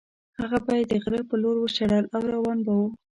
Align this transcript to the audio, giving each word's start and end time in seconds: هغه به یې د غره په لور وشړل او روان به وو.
هغه 0.39 0.57
به 0.65 0.73
یې 0.77 0.83
د 0.91 0.93
غره 1.03 1.21
په 1.29 1.35
لور 1.41 1.55
وشړل 1.59 2.05
او 2.15 2.21
روان 2.33 2.57
به 2.65 2.71
وو. 2.77 2.87